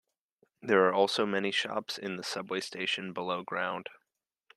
There 0.63 0.83
are 0.87 0.93
also 0.95 1.27
many 1.27 1.51
shops 1.51 1.99
in 1.99 2.15
the 2.15 2.23
subway 2.23 2.61
station 2.61 3.13
below 3.13 3.43
ground. 3.43 3.87